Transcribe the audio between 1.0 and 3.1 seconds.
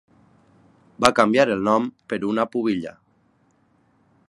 Va canviar el nom per una pubilla.